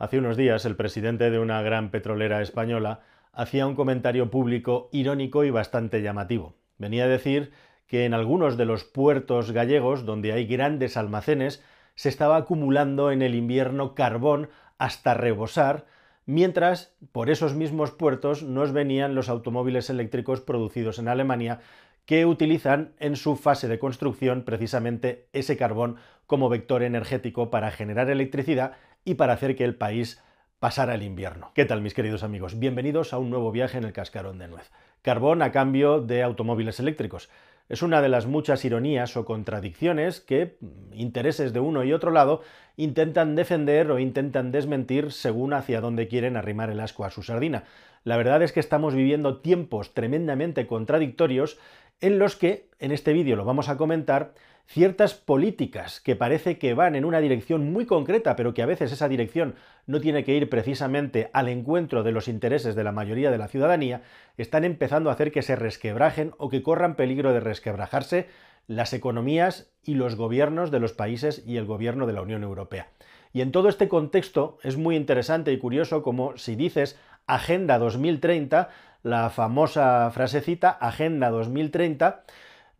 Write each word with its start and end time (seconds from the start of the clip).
Hace 0.00 0.18
unos 0.18 0.38
días 0.38 0.64
el 0.64 0.76
presidente 0.76 1.30
de 1.30 1.38
una 1.38 1.60
gran 1.60 1.90
petrolera 1.90 2.40
española 2.40 3.00
hacía 3.34 3.66
un 3.66 3.74
comentario 3.74 4.30
público 4.30 4.88
irónico 4.92 5.44
y 5.44 5.50
bastante 5.50 6.00
llamativo. 6.00 6.54
Venía 6.78 7.04
a 7.04 7.08
decir 7.08 7.52
que 7.86 8.06
en 8.06 8.14
algunos 8.14 8.56
de 8.56 8.64
los 8.64 8.84
puertos 8.84 9.52
gallegos, 9.52 10.06
donde 10.06 10.32
hay 10.32 10.46
grandes 10.46 10.96
almacenes, 10.96 11.62
se 11.96 12.08
estaba 12.08 12.38
acumulando 12.38 13.12
en 13.12 13.20
el 13.20 13.34
invierno 13.34 13.94
carbón 13.94 14.48
hasta 14.78 15.12
rebosar, 15.12 15.84
mientras 16.24 16.96
por 17.12 17.28
esos 17.28 17.54
mismos 17.54 17.90
puertos 17.90 18.42
nos 18.42 18.72
venían 18.72 19.14
los 19.14 19.28
automóviles 19.28 19.90
eléctricos 19.90 20.40
producidos 20.40 20.98
en 20.98 21.08
Alemania 21.08 21.60
que 22.06 22.24
utilizan 22.24 22.94
en 23.00 23.16
su 23.16 23.36
fase 23.36 23.68
de 23.68 23.78
construcción 23.78 24.44
precisamente 24.44 25.28
ese 25.34 25.58
carbón 25.58 25.96
como 26.26 26.48
vector 26.48 26.82
energético 26.82 27.50
para 27.50 27.70
generar 27.70 28.08
electricidad 28.08 28.72
y 29.04 29.14
para 29.14 29.32
hacer 29.32 29.56
que 29.56 29.64
el 29.64 29.74
país 29.74 30.22
pasara 30.58 30.94
el 30.94 31.02
invierno. 31.02 31.52
¿Qué 31.54 31.64
tal 31.64 31.80
mis 31.80 31.94
queridos 31.94 32.22
amigos? 32.22 32.58
Bienvenidos 32.58 33.12
a 33.12 33.18
un 33.18 33.30
nuevo 33.30 33.50
viaje 33.50 33.78
en 33.78 33.84
el 33.84 33.92
cascarón 33.92 34.38
de 34.38 34.48
nuez. 34.48 34.70
Carbón 35.02 35.40
a 35.42 35.52
cambio 35.52 36.00
de 36.00 36.22
automóviles 36.22 36.78
eléctricos. 36.80 37.30
Es 37.70 37.82
una 37.82 38.02
de 38.02 38.08
las 38.08 38.26
muchas 38.26 38.64
ironías 38.64 39.16
o 39.16 39.24
contradicciones 39.24 40.20
que 40.20 40.58
intereses 40.92 41.52
de 41.52 41.60
uno 41.60 41.84
y 41.84 41.92
otro 41.92 42.10
lado 42.10 42.42
intentan 42.76 43.36
defender 43.36 43.90
o 43.90 43.98
intentan 43.98 44.52
desmentir 44.52 45.12
según 45.12 45.54
hacia 45.54 45.80
dónde 45.80 46.08
quieren 46.08 46.36
arrimar 46.36 46.68
el 46.68 46.80
asco 46.80 47.04
a 47.04 47.10
su 47.10 47.22
sardina. 47.22 47.64
La 48.04 48.16
verdad 48.16 48.42
es 48.42 48.52
que 48.52 48.60
estamos 48.60 48.94
viviendo 48.94 49.38
tiempos 49.38 49.94
tremendamente 49.94 50.66
contradictorios 50.66 51.58
en 52.00 52.18
los 52.18 52.36
que, 52.36 52.68
en 52.78 52.92
este 52.92 53.12
vídeo 53.12 53.36
lo 53.36 53.44
vamos 53.44 53.68
a 53.68 53.76
comentar, 53.76 54.32
ciertas 54.70 55.14
políticas 55.14 56.00
que 56.00 56.14
parece 56.14 56.56
que 56.58 56.74
van 56.74 56.94
en 56.94 57.04
una 57.04 57.18
dirección 57.18 57.72
muy 57.72 57.86
concreta, 57.86 58.36
pero 58.36 58.54
que 58.54 58.62
a 58.62 58.66
veces 58.66 58.92
esa 58.92 59.08
dirección 59.08 59.56
no 59.86 60.00
tiene 60.00 60.22
que 60.22 60.36
ir 60.36 60.48
precisamente 60.48 61.28
al 61.32 61.48
encuentro 61.48 62.04
de 62.04 62.12
los 62.12 62.28
intereses 62.28 62.76
de 62.76 62.84
la 62.84 62.92
mayoría 62.92 63.32
de 63.32 63.38
la 63.38 63.48
ciudadanía, 63.48 64.02
están 64.36 64.62
empezando 64.62 65.10
a 65.10 65.14
hacer 65.14 65.32
que 65.32 65.42
se 65.42 65.56
resquebrajen 65.56 66.34
o 66.38 66.50
que 66.50 66.62
corran 66.62 66.94
peligro 66.94 67.32
de 67.32 67.40
resquebrajarse 67.40 68.28
las 68.68 68.92
economías 68.92 69.72
y 69.84 69.94
los 69.94 70.14
gobiernos 70.14 70.70
de 70.70 70.78
los 70.78 70.92
países 70.92 71.42
y 71.44 71.56
el 71.56 71.66
gobierno 71.66 72.06
de 72.06 72.12
la 72.12 72.22
Unión 72.22 72.44
Europea. 72.44 72.90
Y 73.32 73.40
en 73.40 73.50
todo 73.50 73.68
este 73.68 73.88
contexto 73.88 74.58
es 74.62 74.76
muy 74.76 74.94
interesante 74.94 75.52
y 75.52 75.58
curioso 75.58 76.04
como 76.04 76.36
si 76.36 76.54
dices 76.54 76.96
Agenda 77.26 77.80
2030, 77.80 78.68
la 79.02 79.30
famosa 79.30 80.08
frasecita 80.12 80.70
Agenda 80.70 81.30
2030, 81.30 82.22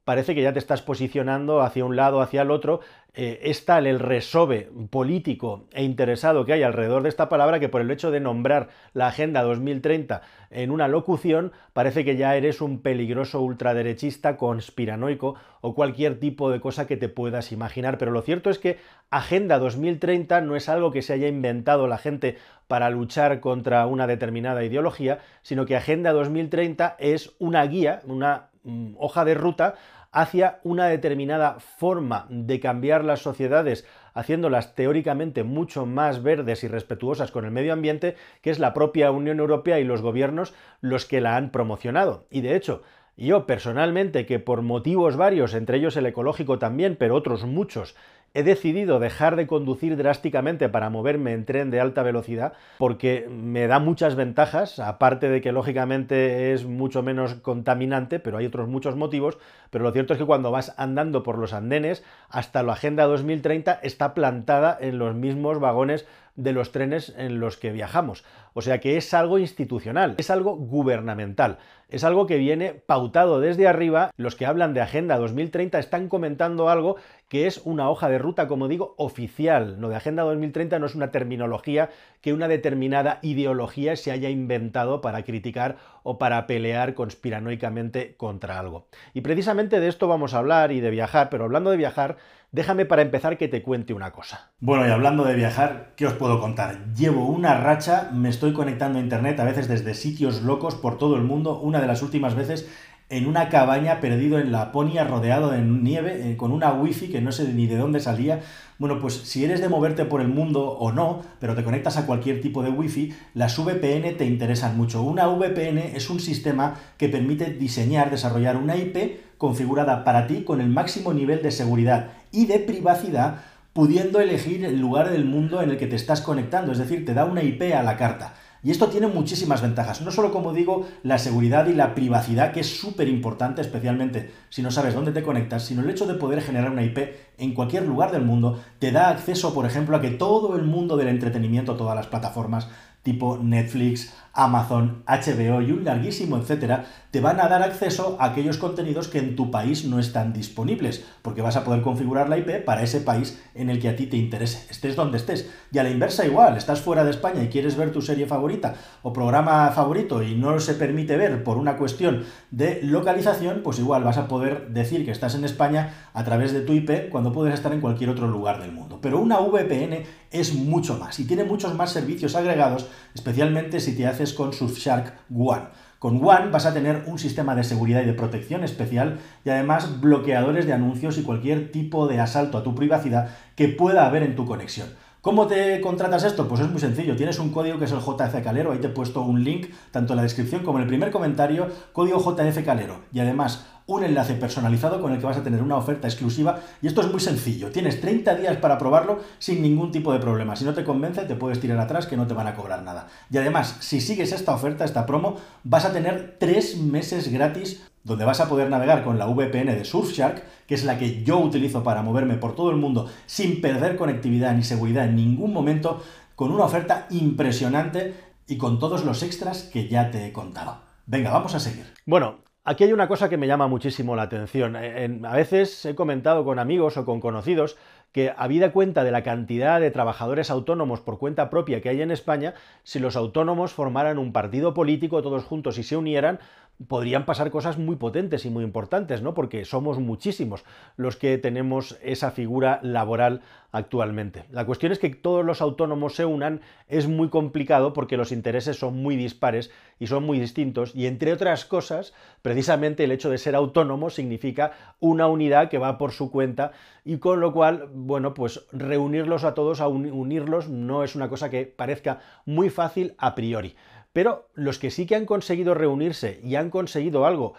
parece 0.04 0.34
que 0.34 0.42
ya 0.42 0.52
te 0.52 0.58
estás 0.58 0.82
posicionando 0.82 1.60
hacia 1.62 1.84
un 1.84 1.96
lado, 1.96 2.20
hacia 2.20 2.42
el 2.42 2.50
otro. 2.50 2.80
Eh, 3.12 3.40
es 3.42 3.64
tal 3.64 3.88
el 3.88 3.98
resove 3.98 4.70
político 4.88 5.66
e 5.72 5.82
interesado 5.82 6.44
que 6.44 6.52
hay 6.52 6.62
alrededor 6.62 7.02
de 7.02 7.08
esta 7.08 7.28
palabra 7.28 7.58
que 7.58 7.68
por 7.68 7.80
el 7.80 7.90
hecho 7.90 8.12
de 8.12 8.20
nombrar 8.20 8.68
la 8.92 9.08
Agenda 9.08 9.42
2030 9.42 10.22
en 10.50 10.70
una 10.70 10.86
locución, 10.86 11.52
parece 11.72 12.04
que 12.04 12.16
ya 12.16 12.36
eres 12.36 12.60
un 12.60 12.82
peligroso 12.82 13.40
ultraderechista, 13.40 14.36
conspiranoico 14.36 15.34
o 15.60 15.74
cualquier 15.74 16.20
tipo 16.20 16.50
de 16.50 16.60
cosa 16.60 16.86
que 16.86 16.96
te 16.96 17.08
puedas 17.08 17.50
imaginar. 17.50 17.98
Pero 17.98 18.12
lo 18.12 18.22
cierto 18.22 18.50
es 18.50 18.58
que 18.58 18.78
Agenda 19.10 19.58
2030 19.58 20.40
no 20.42 20.54
es 20.54 20.68
algo 20.68 20.92
que 20.92 21.02
se 21.02 21.12
haya 21.12 21.26
inventado 21.26 21.88
la 21.88 21.98
gente 21.98 22.36
para 22.68 22.90
luchar 22.90 23.40
contra 23.40 23.86
una 23.86 24.06
determinada 24.06 24.64
ideología, 24.64 25.18
sino 25.42 25.66
que 25.66 25.76
Agenda 25.76 26.12
2030 26.12 26.96
es 27.00 27.34
una 27.40 27.64
guía, 27.66 28.02
una 28.06 28.49
hoja 28.96 29.24
de 29.24 29.34
ruta 29.34 29.74
hacia 30.12 30.60
una 30.64 30.86
determinada 30.86 31.60
forma 31.60 32.26
de 32.30 32.58
cambiar 32.58 33.04
las 33.04 33.20
sociedades, 33.20 33.86
haciéndolas 34.12 34.74
teóricamente 34.74 35.44
mucho 35.44 35.86
más 35.86 36.22
verdes 36.22 36.64
y 36.64 36.68
respetuosas 36.68 37.30
con 37.30 37.44
el 37.44 37.52
medio 37.52 37.72
ambiente, 37.72 38.16
que 38.42 38.50
es 38.50 38.58
la 38.58 38.74
propia 38.74 39.12
Unión 39.12 39.38
Europea 39.38 39.78
y 39.78 39.84
los 39.84 40.02
gobiernos 40.02 40.54
los 40.80 41.06
que 41.06 41.20
la 41.20 41.36
han 41.36 41.50
promocionado. 41.50 42.26
Y 42.30 42.40
de 42.40 42.56
hecho, 42.56 42.82
yo 43.16 43.46
personalmente, 43.46 44.26
que 44.26 44.38
por 44.38 44.62
motivos 44.62 45.16
varios, 45.16 45.54
entre 45.54 45.76
ellos 45.76 45.96
el 45.96 46.06
ecológico 46.06 46.58
también, 46.58 46.96
pero 46.96 47.14
otros 47.14 47.44
muchos, 47.44 47.94
he 48.32 48.42
decidido 48.42 49.00
dejar 49.00 49.36
de 49.36 49.46
conducir 49.46 49.96
drásticamente 49.96 50.68
para 50.68 50.90
moverme 50.90 51.32
en 51.32 51.44
tren 51.44 51.70
de 51.70 51.80
alta 51.80 52.02
velocidad 52.02 52.52
porque 52.78 53.28
me 53.28 53.66
da 53.66 53.78
muchas 53.78 54.14
ventajas, 54.14 54.78
aparte 54.78 55.28
de 55.28 55.40
que 55.40 55.52
lógicamente 55.52 56.52
es 56.52 56.64
mucho 56.64 57.02
menos 57.02 57.34
contaminante, 57.34 58.20
pero 58.20 58.38
hay 58.38 58.46
otros 58.46 58.68
muchos 58.68 58.94
motivos, 58.94 59.38
pero 59.70 59.84
lo 59.84 59.92
cierto 59.92 60.12
es 60.12 60.18
que 60.18 60.26
cuando 60.26 60.50
vas 60.50 60.74
andando 60.76 61.22
por 61.22 61.38
los 61.38 61.52
andenes, 61.52 62.04
hasta 62.28 62.62
la 62.62 62.74
Agenda 62.74 63.04
2030 63.06 63.80
está 63.82 64.14
plantada 64.14 64.76
en 64.80 64.98
los 64.98 65.14
mismos 65.14 65.58
vagones 65.58 66.06
de 66.36 66.52
los 66.52 66.72
trenes 66.72 67.14
en 67.16 67.40
los 67.40 67.56
que 67.56 67.72
viajamos. 67.72 68.24
O 68.54 68.62
sea 68.62 68.80
que 68.80 68.96
es 68.96 69.14
algo 69.14 69.38
institucional, 69.38 70.14
es 70.18 70.30
algo 70.30 70.56
gubernamental, 70.56 71.58
es 71.88 72.04
algo 72.04 72.26
que 72.26 72.36
viene 72.36 72.72
pautado 72.74 73.40
desde 73.40 73.68
arriba. 73.68 74.10
Los 74.16 74.36
que 74.36 74.46
hablan 74.46 74.74
de 74.74 74.80
Agenda 74.80 75.18
2030 75.18 75.78
están 75.78 76.08
comentando 76.08 76.68
algo 76.68 76.96
que 77.28 77.46
es 77.46 77.60
una 77.64 77.88
hoja 77.88 78.08
de 78.08 78.18
ruta, 78.18 78.48
como 78.48 78.68
digo, 78.68 78.94
oficial. 78.96 79.76
Lo 79.80 79.88
de 79.88 79.96
Agenda 79.96 80.24
2030 80.24 80.78
no 80.78 80.86
es 80.86 80.94
una 80.94 81.12
terminología 81.12 81.90
que 82.20 82.32
una 82.32 82.48
determinada 82.48 83.18
ideología 83.22 83.96
se 83.96 84.10
haya 84.10 84.30
inventado 84.30 85.00
para 85.00 85.22
criticar 85.22 85.76
o 86.02 86.18
para 86.18 86.46
pelear 86.46 86.94
conspiranoicamente 86.94 88.14
contra 88.16 88.58
algo. 88.58 88.86
Y 89.14 89.20
precisamente 89.20 89.80
de 89.80 89.88
esto 89.88 90.08
vamos 90.08 90.34
a 90.34 90.38
hablar 90.38 90.72
y 90.72 90.80
de 90.80 90.90
viajar, 90.90 91.30
pero 91.30 91.44
hablando 91.44 91.70
de 91.70 91.76
viajar, 91.76 92.16
déjame 92.52 92.86
para 92.86 93.02
empezar 93.02 93.38
que 93.38 93.48
te 93.48 93.62
cuente 93.62 93.94
una 93.94 94.12
cosa. 94.12 94.50
Bueno, 94.60 94.86
y 94.86 94.90
hablando 94.90 95.24
de 95.24 95.34
viajar, 95.34 95.92
¿qué 95.96 96.06
os 96.06 96.14
puedo 96.14 96.40
contar? 96.40 96.92
Llevo 96.94 97.26
una 97.26 97.54
racha, 97.58 98.10
me 98.12 98.28
estoy 98.28 98.52
conectando 98.52 98.98
a 98.98 99.02
internet 99.02 99.38
a 99.40 99.44
veces 99.44 99.68
desde 99.68 99.94
sitios 99.94 100.42
locos 100.42 100.74
por 100.74 100.98
todo 100.98 101.16
el 101.16 101.22
mundo. 101.22 101.58
Una 101.60 101.80
de 101.80 101.86
las 101.86 102.02
últimas 102.02 102.34
veces 102.34 102.68
en 103.10 103.26
una 103.26 103.48
cabaña 103.48 104.00
perdido 104.00 104.38
en 104.38 104.52
Laponia, 104.52 105.02
rodeado 105.02 105.50
de 105.50 105.60
nieve, 105.60 106.30
eh, 106.30 106.36
con 106.36 106.52
una 106.52 106.72
wifi 106.72 107.08
que 107.08 107.20
no 107.20 107.32
sé 107.32 107.52
ni 107.52 107.66
de 107.66 107.76
dónde 107.76 107.98
salía. 107.98 108.40
Bueno, 108.78 109.00
pues 109.00 109.14
si 109.14 109.44
eres 109.44 109.60
de 109.60 109.68
moverte 109.68 110.04
por 110.04 110.20
el 110.20 110.28
mundo 110.28 110.70
o 110.70 110.92
no, 110.92 111.22
pero 111.40 111.56
te 111.56 111.64
conectas 111.64 111.96
a 111.96 112.06
cualquier 112.06 112.40
tipo 112.40 112.62
de 112.62 112.70
wifi, 112.70 113.12
las 113.34 113.58
VPN 113.58 114.16
te 114.16 114.26
interesan 114.26 114.76
mucho. 114.76 115.02
Una 115.02 115.26
VPN 115.26 115.78
es 115.96 116.08
un 116.08 116.20
sistema 116.20 116.76
que 116.96 117.08
permite 117.08 117.52
diseñar, 117.52 118.10
desarrollar 118.10 118.56
una 118.56 118.76
IP 118.76 119.36
configurada 119.38 120.04
para 120.04 120.28
ti 120.28 120.44
con 120.44 120.60
el 120.60 120.68
máximo 120.68 121.12
nivel 121.12 121.42
de 121.42 121.50
seguridad 121.50 122.12
y 122.32 122.46
de 122.46 122.58
privacidad, 122.58 123.42
pudiendo 123.72 124.20
elegir 124.20 124.64
el 124.64 124.80
lugar 124.80 125.10
del 125.10 125.24
mundo 125.24 125.62
en 125.62 125.70
el 125.70 125.78
que 125.78 125.86
te 125.86 125.96
estás 125.96 126.20
conectando, 126.20 126.72
es 126.72 126.78
decir, 126.78 127.04
te 127.04 127.14
da 127.14 127.24
una 127.24 127.42
IP 127.42 127.74
a 127.74 127.82
la 127.82 127.96
carta. 127.96 128.34
Y 128.62 128.70
esto 128.70 128.88
tiene 128.88 129.06
muchísimas 129.06 129.62
ventajas, 129.62 130.02
no 130.02 130.10
solo 130.10 130.32
como 130.32 130.52
digo 130.52 130.86
la 131.02 131.16
seguridad 131.16 131.66
y 131.66 131.72
la 131.72 131.94
privacidad, 131.94 132.52
que 132.52 132.60
es 132.60 132.78
súper 132.78 133.08
importante, 133.08 133.62
especialmente 133.62 134.32
si 134.50 134.60
no 134.60 134.70
sabes 134.70 134.92
dónde 134.92 135.12
te 135.12 135.22
conectas, 135.22 135.64
sino 135.64 135.80
el 135.80 135.88
hecho 135.88 136.06
de 136.06 136.14
poder 136.14 136.42
generar 136.42 136.70
una 136.70 136.82
IP 136.82 136.98
en 137.38 137.54
cualquier 137.54 137.86
lugar 137.86 138.12
del 138.12 138.22
mundo, 138.22 138.60
te 138.78 138.92
da 138.92 139.08
acceso, 139.08 139.54
por 139.54 139.64
ejemplo, 139.64 139.96
a 139.96 140.02
que 140.02 140.10
todo 140.10 140.56
el 140.56 140.64
mundo 140.64 140.98
del 140.98 141.08
entretenimiento, 141.08 141.76
todas 141.76 141.96
las 141.96 142.08
plataformas 142.08 142.68
tipo 143.02 143.38
Netflix, 143.42 144.12
Amazon, 144.32 145.02
HBO 145.06 145.60
y 145.62 145.72
un 145.72 145.84
larguísimo 145.84 146.36
etcétera, 146.36 146.84
te 147.10 147.20
van 147.20 147.40
a 147.40 147.48
dar 147.48 147.62
acceso 147.62 148.16
a 148.20 148.26
aquellos 148.26 148.56
contenidos 148.56 149.08
que 149.08 149.18
en 149.18 149.34
tu 149.34 149.50
país 149.50 149.84
no 149.84 149.98
están 149.98 150.32
disponibles, 150.32 151.04
porque 151.22 151.42
vas 151.42 151.56
a 151.56 151.64
poder 151.64 151.82
configurar 151.82 152.28
la 152.28 152.38
IP 152.38 152.64
para 152.64 152.82
ese 152.82 153.00
país 153.00 153.42
en 153.54 153.68
el 153.68 153.80
que 153.80 153.88
a 153.88 153.96
ti 153.96 154.06
te 154.06 154.16
interese, 154.16 154.66
estés 154.70 154.94
donde 154.94 155.16
estés. 155.16 155.50
Y 155.72 155.78
a 155.78 155.82
la 155.82 155.90
inversa 155.90 156.24
igual, 156.24 156.56
estás 156.56 156.80
fuera 156.80 157.02
de 157.04 157.10
España 157.10 157.42
y 157.42 157.48
quieres 157.48 157.76
ver 157.76 157.90
tu 157.90 158.00
serie 158.00 158.26
favorita 158.26 158.74
o 159.02 159.12
programa 159.12 159.70
favorito 159.70 160.22
y 160.22 160.36
no 160.36 160.60
se 160.60 160.74
permite 160.74 161.16
ver 161.16 161.42
por 161.42 161.56
una 161.56 161.76
cuestión 161.76 162.24
de 162.50 162.80
localización, 162.82 163.62
pues 163.64 163.78
igual 163.80 164.04
vas 164.04 164.18
a 164.18 164.28
poder 164.28 164.68
decir 164.68 165.04
que 165.04 165.10
estás 165.10 165.34
en 165.34 165.44
España 165.44 165.94
a 166.14 166.24
través 166.24 166.52
de 166.52 166.60
tu 166.60 166.72
IP 166.72 167.10
cuando 167.10 167.32
puedes 167.32 167.54
estar 167.54 167.72
en 167.72 167.80
cualquier 167.80 168.10
otro 168.10 168.28
lugar 168.28 168.60
del 168.60 168.72
mundo. 168.72 169.00
Pero 169.02 169.20
una 169.20 169.40
VPN 169.40 170.04
es 170.30 170.54
mucho 170.54 170.96
más 170.98 171.18
y 171.18 171.24
tiene 171.24 171.44
muchos 171.44 171.74
más 171.74 171.90
servicios 171.90 172.36
agregados, 172.36 172.86
especialmente 173.14 173.80
si 173.80 173.96
te 173.96 174.06
haces 174.06 174.32
con 174.32 174.52
Surfshark 174.52 175.14
One. 175.34 175.68
Con 175.98 176.16
One 176.24 176.50
vas 176.50 176.64
a 176.64 176.72
tener 176.72 177.04
un 177.06 177.18
sistema 177.18 177.54
de 177.54 177.62
seguridad 177.62 178.02
y 178.02 178.06
de 178.06 178.14
protección 178.14 178.64
especial 178.64 179.18
y 179.44 179.50
además 179.50 180.00
bloqueadores 180.00 180.66
de 180.66 180.72
anuncios 180.72 181.18
y 181.18 181.22
cualquier 181.22 181.72
tipo 181.72 182.08
de 182.08 182.20
asalto 182.20 182.56
a 182.56 182.62
tu 182.62 182.74
privacidad 182.74 183.28
que 183.54 183.68
pueda 183.68 184.06
haber 184.06 184.22
en 184.22 184.34
tu 184.34 184.46
conexión. 184.46 184.88
¿Cómo 185.20 185.46
te 185.46 185.82
contratas 185.82 186.24
esto? 186.24 186.48
Pues 186.48 186.62
es 186.62 186.70
muy 186.70 186.80
sencillo. 186.80 187.14
Tienes 187.14 187.38
un 187.38 187.50
código 187.50 187.78
que 187.78 187.84
es 187.84 187.92
el 187.92 187.98
JF 187.98 188.42
Calero. 188.42 188.72
Ahí 188.72 188.78
te 188.78 188.86
he 188.86 188.90
puesto 188.90 189.20
un 189.20 189.44
link, 189.44 189.66
tanto 189.90 190.14
en 190.14 190.16
la 190.16 190.22
descripción 190.22 190.62
como 190.62 190.78
en 190.78 190.84
el 190.84 190.88
primer 190.88 191.10
comentario, 191.10 191.68
código 191.92 192.18
JF 192.18 192.64
Calero. 192.64 193.00
Y 193.12 193.20
además, 193.20 193.66
un 193.96 194.04
enlace 194.04 194.34
personalizado 194.34 195.00
con 195.00 195.12
el 195.12 195.18
que 195.18 195.26
vas 195.26 195.36
a 195.36 195.42
tener 195.42 195.62
una 195.62 195.76
oferta 195.76 196.08
exclusiva. 196.08 196.60
Y 196.80 196.86
esto 196.86 197.00
es 197.00 197.10
muy 197.10 197.20
sencillo. 197.20 197.70
Tienes 197.70 198.00
30 198.00 198.34
días 198.36 198.56
para 198.58 198.78
probarlo 198.78 199.20
sin 199.38 199.62
ningún 199.62 199.92
tipo 199.92 200.12
de 200.12 200.18
problema. 200.18 200.56
Si 200.56 200.64
no 200.64 200.74
te 200.74 200.84
convence, 200.84 201.22
te 201.22 201.34
puedes 201.34 201.60
tirar 201.60 201.78
atrás 201.78 202.06
que 202.06 202.16
no 202.16 202.26
te 202.26 202.34
van 202.34 202.46
a 202.46 202.54
cobrar 202.54 202.82
nada. 202.82 203.08
Y 203.30 203.38
además, 203.38 203.76
si 203.80 204.00
sigues 204.00 204.32
esta 204.32 204.54
oferta, 204.54 204.84
esta 204.84 205.06
promo, 205.06 205.36
vas 205.64 205.84
a 205.84 205.92
tener 205.92 206.36
3 206.38 206.78
meses 206.78 207.32
gratis 207.32 207.82
donde 208.02 208.24
vas 208.24 208.40
a 208.40 208.48
poder 208.48 208.70
navegar 208.70 209.04
con 209.04 209.18
la 209.18 209.26
VPN 209.26 209.74
de 209.74 209.84
Surfshark, 209.84 210.42
que 210.66 210.74
es 210.74 210.84
la 210.84 210.98
que 210.98 211.22
yo 211.22 211.38
utilizo 211.38 211.82
para 211.82 212.02
moverme 212.02 212.36
por 212.36 212.54
todo 212.54 212.70
el 212.70 212.76
mundo 212.76 213.10
sin 213.26 213.60
perder 213.60 213.96
conectividad 213.96 214.54
ni 214.54 214.62
seguridad 214.62 215.04
en 215.04 215.16
ningún 215.16 215.52
momento 215.52 216.02
con 216.34 216.50
una 216.50 216.64
oferta 216.64 217.06
impresionante 217.10 218.14
y 218.46 218.56
con 218.56 218.78
todos 218.78 219.04
los 219.04 219.22
extras 219.22 219.64
que 219.64 219.88
ya 219.88 220.10
te 220.10 220.26
he 220.26 220.32
contado. 220.32 220.78
Venga, 221.04 221.30
vamos 221.30 221.54
a 221.54 221.60
seguir. 221.60 221.92
Bueno, 222.06 222.38
aquí 222.64 222.84
hay 222.84 222.92
una 222.92 223.08
cosa 223.08 223.28
que 223.28 223.36
me 223.36 223.46
llama 223.46 223.68
muchísimo 223.68 224.16
la 224.16 224.22
atención. 224.22 224.76
a 224.76 225.36
veces 225.36 225.84
he 225.84 225.94
comentado 225.94 226.44
con 226.44 226.58
amigos 226.58 226.96
o 226.96 227.04
con 227.04 227.20
conocidos 227.20 227.76
que, 228.12 228.32
habida 228.36 228.72
cuenta 228.72 229.04
de 229.04 229.10
la 229.10 229.22
cantidad 229.22 229.80
de 229.80 229.90
trabajadores 229.90 230.50
autónomos 230.50 231.00
por 231.00 231.18
cuenta 231.18 231.50
propia 231.50 231.80
que 231.80 231.88
hay 231.88 232.02
en 232.02 232.10
España, 232.10 232.54
si 232.82 232.98
los 232.98 233.16
autónomos 233.16 233.72
formaran 233.72 234.18
un 234.18 234.32
partido 234.32 234.74
político 234.74 235.22
todos 235.22 235.44
juntos 235.44 235.78
y 235.78 235.82
se 235.82 235.96
unieran, 235.96 236.40
podrían 236.88 237.26
pasar 237.26 237.50
cosas 237.50 237.78
muy 237.78 237.96
potentes 237.96 238.46
y 238.46 238.50
muy 238.50 238.64
importantes, 238.64 239.20
¿no? 239.22 239.34
Porque 239.34 239.64
somos 239.64 239.98
muchísimos 239.98 240.64
los 240.96 241.16
que 241.16 241.36
tenemos 241.36 241.98
esa 242.02 242.30
figura 242.30 242.80
laboral 242.82 243.42
actualmente. 243.70 244.44
La 244.50 244.64
cuestión 244.66 244.90
es 244.90 244.98
que 244.98 245.10
todos 245.10 245.44
los 245.44 245.60
autónomos 245.60 246.14
se 246.14 246.24
unan 246.24 246.60
es 246.88 247.06
muy 247.06 247.28
complicado 247.28 247.92
porque 247.92 248.16
los 248.16 248.32
intereses 248.32 248.78
son 248.78 248.96
muy 248.96 249.16
dispares 249.16 249.70
y 249.98 250.06
son 250.06 250.24
muy 250.24 250.40
distintos 250.40 250.94
y 250.94 251.06
entre 251.06 251.32
otras 251.32 251.64
cosas, 251.64 252.14
precisamente 252.42 253.04
el 253.04 253.12
hecho 253.12 253.30
de 253.30 253.38
ser 253.38 253.54
autónomo 253.54 254.10
significa 254.10 254.72
una 254.98 255.28
unidad 255.28 255.68
que 255.68 255.78
va 255.78 255.98
por 255.98 256.12
su 256.12 256.30
cuenta 256.30 256.72
y 257.04 257.18
con 257.18 257.40
lo 257.40 257.52
cual, 257.52 257.88
bueno, 258.06 258.34
pues 258.34 258.66
reunirlos 258.72 259.44
a 259.44 259.54
todos, 259.54 259.80
a 259.80 259.88
unirlos 259.88 260.68
no 260.68 261.04
es 261.04 261.14
una 261.14 261.28
cosa 261.28 261.50
que 261.50 261.66
parezca 261.66 262.20
muy 262.44 262.70
fácil 262.70 263.14
a 263.18 263.34
priori. 263.34 263.76
Pero 264.12 264.48
los 264.54 264.78
que 264.78 264.90
sí 264.90 265.06
que 265.06 265.14
han 265.14 265.26
conseguido 265.26 265.74
reunirse 265.74 266.40
y 266.42 266.56
han 266.56 266.70
conseguido 266.70 267.26
algo 267.26 267.54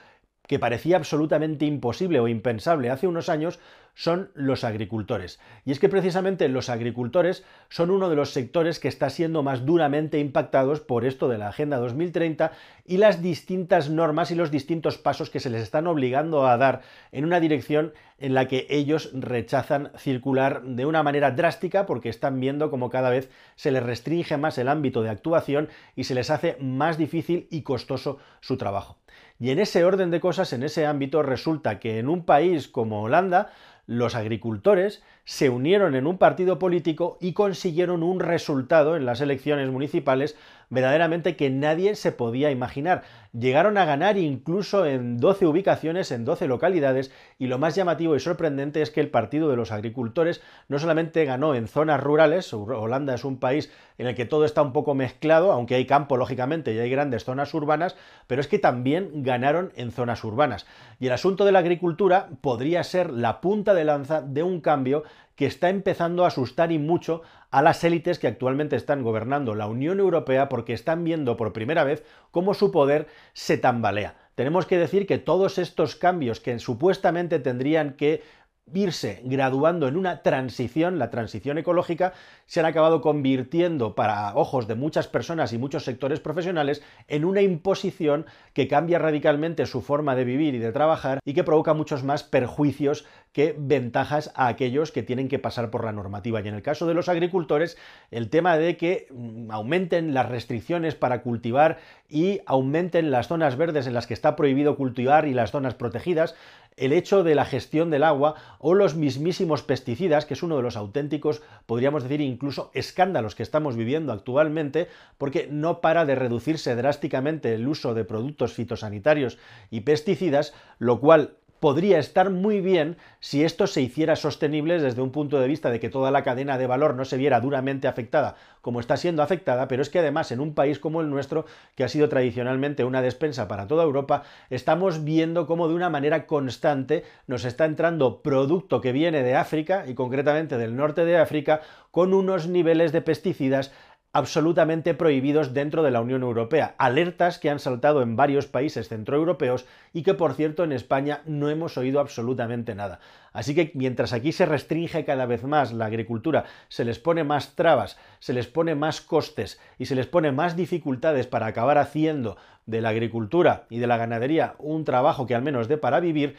que 0.47 0.59
parecía 0.59 0.97
absolutamente 0.97 1.65
imposible 1.65 2.19
o 2.19 2.27
impensable 2.27 2.89
hace 2.89 3.07
unos 3.07 3.29
años 3.29 3.59
son 3.93 4.31
los 4.33 4.63
agricultores. 4.63 5.39
Y 5.65 5.71
es 5.71 5.79
que 5.79 5.89
precisamente 5.89 6.47
los 6.47 6.69
agricultores 6.69 7.43
son 7.69 7.91
uno 7.91 8.09
de 8.09 8.15
los 8.15 8.31
sectores 8.31 8.79
que 8.79 8.87
está 8.87 9.09
siendo 9.09 9.43
más 9.43 9.65
duramente 9.65 10.19
impactados 10.19 10.79
por 10.79 11.05
esto 11.05 11.27
de 11.27 11.37
la 11.37 11.49
Agenda 11.49 11.77
2030 11.77 12.51
y 12.85 12.97
las 12.97 13.21
distintas 13.21 13.89
normas 13.89 14.31
y 14.31 14.35
los 14.35 14.51
distintos 14.51 14.97
pasos 14.97 15.29
que 15.29 15.39
se 15.39 15.49
les 15.49 15.61
están 15.61 15.87
obligando 15.87 16.47
a 16.47 16.57
dar 16.57 16.81
en 17.11 17.25
una 17.25 17.39
dirección 17.39 17.93
en 18.17 18.33
la 18.33 18.47
que 18.47 18.67
ellos 18.69 19.11
rechazan 19.13 19.91
circular 19.97 20.61
de 20.63 20.85
una 20.85 21.03
manera 21.03 21.31
drástica 21.31 21.85
porque 21.85 22.09
están 22.09 22.39
viendo 22.39 22.69
como 22.69 22.89
cada 22.89 23.09
vez 23.09 23.29
se 23.55 23.71
les 23.71 23.83
restringe 23.83 24.37
más 24.37 24.57
el 24.57 24.67
ámbito 24.67 25.01
de 25.01 25.09
actuación 25.09 25.69
y 25.95 26.03
se 26.05 26.15
les 26.15 26.29
hace 26.29 26.55
más 26.59 26.97
difícil 26.97 27.47
y 27.49 27.63
costoso 27.63 28.19
su 28.39 28.57
trabajo. 28.57 28.97
Y 29.41 29.49
en 29.49 29.57
ese 29.57 29.83
orden 29.83 30.11
de 30.11 30.19
cosas, 30.19 30.53
en 30.53 30.61
ese 30.61 30.85
ámbito, 30.85 31.23
resulta 31.23 31.79
que 31.79 31.97
en 31.97 32.09
un 32.09 32.25
país 32.25 32.67
como 32.67 33.01
Holanda, 33.01 33.49
los 33.87 34.13
agricultores 34.13 35.01
se 35.25 35.49
unieron 35.49 35.95
en 35.95 36.05
un 36.05 36.19
partido 36.19 36.59
político 36.59 37.17
y 37.19 37.33
consiguieron 37.33 38.03
un 38.03 38.19
resultado 38.19 38.95
en 38.95 39.07
las 39.07 39.19
elecciones 39.19 39.71
municipales 39.71 40.37
verdaderamente 40.71 41.35
que 41.35 41.51
nadie 41.51 41.93
se 41.95 42.11
podía 42.11 42.49
imaginar. 42.49 43.03
Llegaron 43.33 43.77
a 43.77 43.85
ganar 43.85 44.17
incluso 44.17 44.85
en 44.85 45.17
12 45.17 45.45
ubicaciones, 45.45 46.11
en 46.11 46.25
12 46.25 46.47
localidades, 46.47 47.11
y 47.37 47.47
lo 47.47 47.59
más 47.59 47.75
llamativo 47.75 48.15
y 48.15 48.19
sorprendente 48.19 48.81
es 48.81 48.89
que 48.89 49.01
el 49.01 49.09
Partido 49.09 49.49
de 49.49 49.55
los 49.55 49.71
Agricultores 49.71 50.41
no 50.67 50.79
solamente 50.79 51.23
ganó 51.25 51.53
en 51.53 51.67
zonas 51.67 52.01
rurales, 52.01 52.51
Holanda 52.53 53.13
es 53.13 53.23
un 53.23 53.37
país 53.37 53.71
en 53.97 54.07
el 54.07 54.15
que 54.15 54.25
todo 54.25 54.45
está 54.45 54.61
un 54.61 54.73
poco 54.73 54.95
mezclado, 54.95 55.51
aunque 55.51 55.75
hay 55.75 55.85
campo, 55.85 56.17
lógicamente, 56.17 56.73
y 56.73 56.79
hay 56.79 56.89
grandes 56.89 57.23
zonas 57.23 57.53
urbanas, 57.53 57.95
pero 58.27 58.41
es 58.41 58.47
que 58.47 58.57
también 58.57 59.23
ganaron 59.23 59.71
en 59.75 59.91
zonas 59.91 60.23
urbanas. 60.23 60.65
Y 60.99 61.07
el 61.07 61.13
asunto 61.13 61.45
de 61.45 61.51
la 61.51 61.59
agricultura 61.59 62.29
podría 62.41 62.83
ser 62.83 63.11
la 63.11 63.41
punta 63.41 63.73
de 63.73 63.85
lanza 63.85 64.21
de 64.21 64.41
un 64.41 64.61
cambio 64.61 65.03
que 65.35 65.45
está 65.45 65.69
empezando 65.69 66.23
a 66.23 66.27
asustar 66.27 66.71
y 66.71 66.79
mucho 66.79 67.21
a 67.49 67.61
las 67.61 67.83
élites 67.83 68.19
que 68.19 68.27
actualmente 68.27 68.75
están 68.75 69.03
gobernando 69.03 69.55
la 69.55 69.67
Unión 69.67 69.99
Europea 69.99 70.49
porque 70.49 70.73
están 70.73 71.03
viendo 71.03 71.37
por 71.37 71.53
primera 71.53 71.83
vez 71.83 72.03
cómo 72.31 72.53
su 72.53 72.71
poder 72.71 73.07
se 73.33 73.57
tambalea. 73.57 74.15
Tenemos 74.35 74.65
que 74.65 74.77
decir 74.77 75.05
que 75.05 75.17
todos 75.17 75.57
estos 75.57 75.95
cambios 75.95 76.39
que 76.39 76.57
supuestamente 76.59 77.39
tendrían 77.39 77.93
que 77.93 78.23
irse 78.73 79.21
graduando 79.23 79.87
en 79.87 79.97
una 79.97 80.21
transición, 80.21 80.99
la 80.99 81.09
transición 81.09 81.57
ecológica, 81.57 82.13
se 82.45 82.59
han 82.59 82.65
acabado 82.65 83.01
convirtiendo 83.01 83.95
para 83.95 84.35
ojos 84.35 84.67
de 84.67 84.75
muchas 84.75 85.07
personas 85.07 85.53
y 85.53 85.57
muchos 85.57 85.83
sectores 85.85 86.19
profesionales 86.19 86.81
en 87.07 87.25
una 87.25 87.41
imposición 87.41 88.25
que 88.53 88.67
cambia 88.67 88.99
radicalmente 88.99 89.65
su 89.65 89.81
forma 89.81 90.15
de 90.15 90.25
vivir 90.25 90.55
y 90.55 90.59
de 90.59 90.71
trabajar 90.71 91.19
y 91.25 91.33
que 91.33 91.43
provoca 91.43 91.73
muchos 91.73 92.03
más 92.03 92.23
perjuicios 92.23 93.05
que 93.31 93.55
ventajas 93.57 94.31
a 94.35 94.47
aquellos 94.47 94.91
que 94.91 95.03
tienen 95.03 95.29
que 95.29 95.39
pasar 95.39 95.71
por 95.71 95.85
la 95.85 95.93
normativa. 95.93 96.41
Y 96.41 96.47
en 96.47 96.55
el 96.55 96.61
caso 96.61 96.85
de 96.85 96.93
los 96.93 97.07
agricultores, 97.07 97.77
el 98.09 98.29
tema 98.29 98.57
de 98.57 98.75
que 98.75 99.07
mm, 99.09 99.51
aumenten 99.51 100.13
las 100.13 100.27
restricciones 100.27 100.95
para 100.95 101.21
cultivar 101.21 101.77
y 102.09 102.41
aumenten 102.45 103.09
las 103.09 103.27
zonas 103.27 103.55
verdes 103.55 103.87
en 103.87 103.93
las 103.93 104.07
que 104.07 104.13
está 104.13 104.35
prohibido 104.35 104.75
cultivar 104.75 105.27
y 105.27 105.33
las 105.33 105.51
zonas 105.51 105.75
protegidas, 105.75 106.35
el 106.77 106.93
hecho 106.93 107.23
de 107.23 107.35
la 107.35 107.45
gestión 107.45 107.89
del 107.89 108.03
agua 108.03 108.35
o 108.59 108.73
los 108.73 108.95
mismísimos 108.95 109.63
pesticidas, 109.63 110.25
que 110.25 110.33
es 110.33 110.43
uno 110.43 110.57
de 110.57 110.63
los 110.63 110.77
auténticos, 110.77 111.41
podríamos 111.65 112.03
decir, 112.03 112.21
incluso 112.21 112.71
escándalos 112.73 113.35
que 113.35 113.43
estamos 113.43 113.75
viviendo 113.75 114.11
actualmente, 114.13 114.87
porque 115.17 115.47
no 115.51 115.81
para 115.81 116.05
de 116.05 116.15
reducirse 116.15 116.75
drásticamente 116.75 117.53
el 117.53 117.67
uso 117.67 117.93
de 117.93 118.05
productos 118.05 118.53
fitosanitarios 118.53 119.37
y 119.69 119.81
pesticidas, 119.81 120.53
lo 120.79 120.99
cual 120.99 121.35
podría 121.61 121.99
estar 121.99 122.31
muy 122.31 122.59
bien 122.59 122.97
si 123.19 123.45
esto 123.45 123.67
se 123.67 123.81
hiciera 123.81 124.15
sostenible 124.15 124.81
desde 124.81 125.01
un 125.01 125.11
punto 125.11 125.39
de 125.39 125.47
vista 125.47 125.69
de 125.69 125.79
que 125.79 125.89
toda 125.89 126.09
la 126.09 126.23
cadena 126.23 126.57
de 126.57 126.65
valor 126.65 126.95
no 126.95 127.05
se 127.05 127.17
viera 127.17 127.39
duramente 127.39 127.87
afectada 127.87 128.35
como 128.61 128.79
está 128.79 128.95
siendo 128.95 129.23
afectada, 129.23 129.67
pero 129.67 129.81
es 129.81 129.89
que 129.89 129.99
además 129.99 130.31
en 130.31 130.39
un 130.39 130.53
país 130.53 130.79
como 130.79 131.01
el 131.01 131.09
nuestro, 131.09 131.45
que 131.75 131.83
ha 131.83 131.89
sido 131.89 132.09
tradicionalmente 132.09 132.83
una 132.83 133.01
despensa 133.01 133.47
para 133.47 133.67
toda 133.67 133.83
Europa, 133.83 134.23
estamos 134.49 135.03
viendo 135.03 135.47
cómo 135.47 135.67
de 135.67 135.73
una 135.73 135.89
manera 135.89 136.27
constante 136.27 137.03
nos 137.27 137.43
está 137.43 137.65
entrando 137.65 138.21
producto 138.21 138.81
que 138.81 138.91
viene 138.91 139.23
de 139.23 139.35
África 139.35 139.85
y 139.87 139.95
concretamente 139.95 140.57
del 140.57 140.75
norte 140.75 141.05
de 141.05 141.17
África 141.17 141.61
con 141.89 142.13
unos 142.13 142.47
niveles 142.47 142.91
de 142.91 143.01
pesticidas 143.01 143.71
absolutamente 144.13 144.93
prohibidos 144.93 145.53
dentro 145.53 145.83
de 145.83 145.91
la 145.91 146.01
Unión 146.01 146.23
Europea. 146.23 146.75
Alertas 146.77 147.39
que 147.39 147.49
han 147.49 147.59
saltado 147.59 148.01
en 148.01 148.15
varios 148.15 148.45
países 148.45 148.89
centroeuropeos 148.89 149.65
y 149.93 150.03
que, 150.03 150.13
por 150.13 150.33
cierto, 150.33 150.63
en 150.63 150.73
España 150.73 151.21
no 151.25 151.49
hemos 151.49 151.77
oído 151.77 151.99
absolutamente 151.99 152.75
nada. 152.75 152.99
Así 153.31 153.55
que 153.55 153.71
mientras 153.73 154.11
aquí 154.11 154.33
se 154.33 154.45
restringe 154.45 155.05
cada 155.05 155.25
vez 155.25 155.43
más 155.43 155.71
la 155.71 155.85
agricultura, 155.85 156.43
se 156.67 156.83
les 156.83 156.99
pone 156.99 157.23
más 157.23 157.55
trabas, 157.55 157.97
se 158.19 158.33
les 158.33 158.47
pone 158.47 158.75
más 158.75 158.99
costes 158.99 159.59
y 159.79 159.85
se 159.85 159.95
les 159.95 160.07
pone 160.07 160.33
más 160.33 160.57
dificultades 160.57 161.27
para 161.27 161.45
acabar 161.45 161.77
haciendo 161.77 162.35
de 162.65 162.81
la 162.81 162.89
agricultura 162.89 163.65
y 163.69 163.79
de 163.79 163.87
la 163.87 163.97
ganadería 163.97 164.55
un 164.59 164.83
trabajo 164.83 165.25
que 165.25 165.35
al 165.35 165.41
menos 165.41 165.67
dé 165.67 165.77
para 165.77 165.99
vivir, 165.99 166.35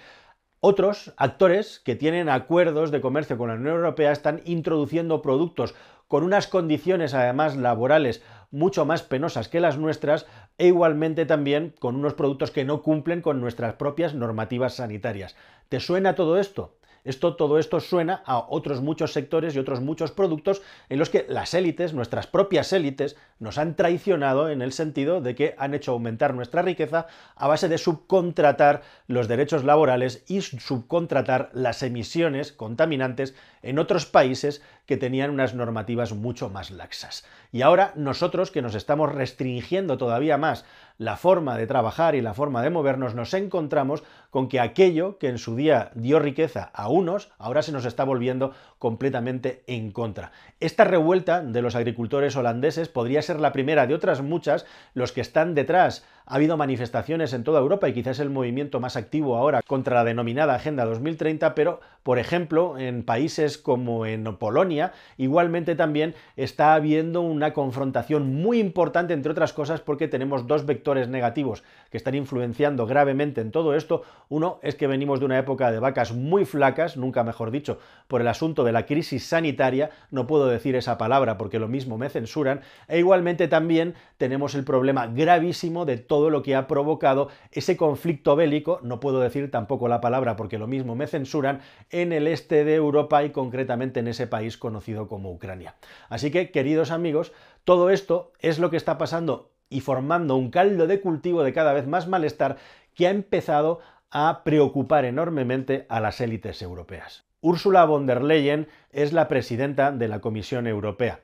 otros 0.65 1.13
actores 1.17 1.81
que 1.81 1.97
tienen 1.97 2.29
acuerdos 2.29 2.93
de 2.93 3.01
comercio 3.01 3.37
con 3.37 3.49
la 3.49 3.57
Unión 3.57 3.75
Europea 3.75 4.13
están 4.13 4.41
introduciendo 4.45 5.21
productos 5.21 5.75
con 6.07 6.23
unas 6.23 6.47
condiciones 6.47 7.15
además 7.15 7.57
laborales 7.57 8.23
mucho 8.53 8.85
más 8.85 9.03
penosas 9.03 9.49
que 9.49 9.59
las 9.59 9.77
nuestras 9.77 10.27
e 10.59 10.69
igualmente 10.69 11.27
también 11.27 11.75
con 11.81 11.97
unos 11.97 12.15
productos 12.15 12.53
que 12.53 12.65
no 12.65 12.81
cumplen 12.83 13.23
con 13.23 13.41
nuestras 13.41 13.75
propias 13.75 14.15
normativas 14.15 14.75
sanitarias. 14.75 15.35
¿Te 15.69 15.81
suena 15.81 16.15
todo 16.15 16.39
esto? 16.39 16.77
Esto, 17.05 17.35
todo 17.35 17.59
esto 17.59 17.81
suena 17.81 18.23
a 18.27 18.39
otros 18.39 18.81
muchos 18.81 19.13
sectores 19.13 19.57
y 19.57 19.59
otros 19.59 19.81
muchos 19.81 20.13
productos 20.13 20.63
en 20.89 21.01
los 21.01 21.11
que 21.11 21.27
las 21.29 21.53
élites, 21.53 21.95
nuestras 21.95 22.29
propias 22.29 22.73
élites, 22.73 23.17
nos 23.41 23.59
han 23.59 23.75
traicionado 23.75 24.49
en 24.49 24.63
el 24.63 24.73
sentido 24.73 25.21
de 25.21 25.35
que 25.35 25.55
han 25.59 25.75
hecho 25.75 25.93
aumentar 25.93 26.35
nuestra 26.35 26.63
riqueza 26.63 27.09
a 27.35 27.49
base 27.49 27.69
de 27.69 27.79
subcontratar 27.79 28.83
los 29.09 29.27
derechos 29.27 29.65
laborales 29.65 30.25
y 30.29 30.43
subcontratar 30.43 31.51
las 31.55 31.83
emisiones 31.83 32.53
contaminantes 32.53 33.35
en 33.63 33.79
otros 33.79 34.07
países 34.07 34.63
que 34.87 34.97
tenían 34.97 35.31
unas 35.31 35.55
normativas 35.55 36.13
mucho 36.13 36.51
más 36.51 36.71
laxas. 36.71 37.25
Y 37.53 37.63
ahora 37.63 37.93
nosotros 37.97 38.51
que 38.51 38.63
nos 38.63 38.75
estamos 38.75 39.13
restringiendo 39.13 39.99
todavía 39.99 40.37
más 40.37 40.65
la 40.99 41.17
forma 41.17 41.57
de 41.57 41.67
trabajar 41.67 42.15
y 42.15 42.21
la 42.21 42.35
forma 42.35 42.63
de 42.63 42.71
movernos, 42.71 43.15
nos 43.15 43.35
encontramos 43.35 44.03
con 44.31 44.49
que 44.49 44.61
aquello 44.61 45.19
que 45.19 45.29
en 45.29 45.39
su 45.39 45.57
día 45.57 45.91
dio 45.95 46.19
riqueza 46.19 46.71
a 46.75 46.89
unos, 46.89 47.31
ahora 47.39 47.63
se 47.63 47.73
nos 47.73 47.85
está 47.85 48.05
volviendo 48.05 48.55
completamente 48.79 49.65
en 49.67 49.91
contra. 49.91 50.33
Esta 50.61 50.85
revuelta 50.85 51.43
de 51.43 51.63
los 51.63 51.75
agricultores 51.75 52.37
holandeses 52.37 52.89
podría 52.89 53.23
ser 53.23 53.41
la 53.41 53.53
primera 53.53 53.87
de 53.87 53.95
otras 53.95 54.23
muchas, 54.23 54.65
los 54.95 55.13
que 55.13 55.21
están 55.21 55.55
detrás 55.55 56.05
Ha 56.33 56.37
habido 56.37 56.57
manifestaciones 56.57 57.35
en 57.35 57.45
toda 57.45 57.61
Europa 57.61 57.91
y 57.91 57.93
quizás 57.93 58.19
el 58.19 58.31
movimiento 58.31 58.81
más 58.81 58.97
activo 58.97 59.37
ahora 59.37 59.61
contra 59.61 59.97
la 59.97 60.05
denominada 60.05 60.55
Agenda 60.55 60.87
2030, 60.87 61.55
pero 61.55 61.81
por 62.03 62.19
ejemplo 62.19 62.79
en 62.79 63.03
países 63.03 63.59
como 63.59 64.07
en 64.07 64.25
Polonia 64.37 64.93
igualmente 65.19 65.75
también 65.75 66.15
está 66.37 66.73
habiendo 66.73 67.21
una 67.21 67.53
confrontación 67.53 68.35
muy 68.35 68.61
importante 68.61 69.13
entre 69.13 69.31
otras 69.31 69.53
cosas 69.53 69.83
porque 69.83 70.09
tenemos 70.09 70.47
dos 70.47 70.65
vectores 70.65 71.07
negativos 71.07 71.65
que 71.91 71.99
están 71.99 72.15
influenciando 72.15 72.87
gravemente 72.87 73.43
en 73.43 73.51
todo 73.51 73.75
esto. 73.77 74.03
Uno 74.31 74.59
es 74.63 74.75
que 74.75 74.87
venimos 74.87 75.21
de 75.21 75.27
una 75.27 75.39
época 75.39 75.71
de 75.71 75.81
vacas 75.81 76.15
muy 76.15 76.47
flacas, 76.47 76.97
nunca 76.97 77.25
mejor 77.25 77.51
dicho, 77.51 77.79
por 78.09 78.23
el 78.23 78.29
asunto 78.29 78.65
de 78.65 78.73
la 78.73 78.87
crisis 78.87 79.27
sanitaria, 79.27 79.91
no 80.11 80.27
puedo 80.27 80.47
decir 80.47 80.77
esa 80.77 80.97
palabra 80.97 81.37
porque 81.37 81.59
lo 81.59 81.69
mismo 81.69 81.99
me 81.99 82.09
censuran, 82.09 82.63
e 82.89 82.99
igualmente 82.99 83.49
también 83.49 83.95
tenemos 84.17 84.55
el 84.55 84.65
problema 84.65 85.09
gravísimo 85.09 85.85
de 85.85 85.99
todo 85.99 86.22
lo 86.31 86.43
que 86.43 86.55
ha 86.55 86.67
provocado 86.67 87.29
ese 87.51 87.77
conflicto 87.77 88.37
bélico, 88.37 88.81
no 88.83 89.01
puedo 89.01 89.21
decir 89.21 89.51
tampoco 89.51 89.89
la 89.89 90.01
palabra 90.01 90.37
porque 90.37 90.59
lo 90.59 90.67
mismo 90.67 90.95
me 90.95 91.07
censuran, 91.07 91.61
en 91.91 92.13
el 92.13 92.27
este 92.27 92.65
de 92.65 92.75
Europa 92.75 93.25
y 93.25 93.31
concretamente 93.31 94.01
en 94.01 94.09
ese 94.09 94.27
país 94.27 94.59
conocido 94.59 95.09
como 95.09 95.33
Ucrania. 95.33 95.77
Así 96.09 96.31
que, 96.31 96.51
queridos 96.51 96.91
amigos, 96.91 97.33
todo 97.65 97.91
esto 97.91 98.33
es 98.41 98.59
lo 98.59 98.71
que 98.71 98.77
está 98.77 98.99
pasando 98.99 99.51
y 99.69 99.81
formando 99.81 100.37
un 100.37 100.51
caldo 100.51 100.87
de 100.87 101.01
cultivo 101.01 101.43
de 101.43 101.53
cada 101.53 101.73
vez 101.73 101.87
más 101.87 102.07
malestar 102.07 102.57
que 102.95 103.07
ha 103.07 103.11
empezado 103.11 103.81
a 104.11 104.43
preocupar 104.45 105.05
enormemente 105.05 105.87
a 105.89 106.01
las 106.01 106.21
élites 106.21 106.61
europeas. 106.61 107.25
Ursula 107.41 107.85
von 107.87 108.07
der 108.07 108.23
Leyen 108.23 108.69
es 108.93 109.13
la 109.13 109.27
presidenta 109.27 109.91
de 109.91 110.07
la 110.07 110.21
Comisión 110.21 110.67
Europea. 110.67 111.21